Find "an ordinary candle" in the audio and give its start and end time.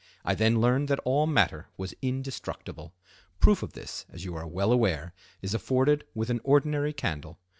6.31-7.37